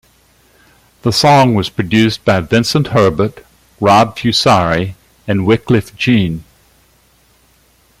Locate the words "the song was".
1.03-1.69